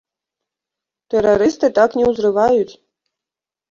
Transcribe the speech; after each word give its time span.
Тэрарысты 1.15 1.71
так 1.79 1.89
не 2.01 2.05
узрываюць! 2.11 2.73